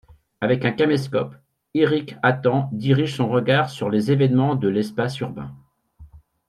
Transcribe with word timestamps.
Avec 0.41 0.65
un 0.65 0.71
caméscope, 0.71 1.35
Eric 1.75 2.15
Hattan 2.23 2.69
dirige 2.71 3.15
son 3.17 3.29
regard 3.29 3.69
sur 3.69 3.91
les 3.91 4.11
événements 4.11 4.55
de 4.55 4.67
l'espace 4.67 5.19
urbain. 5.19 5.55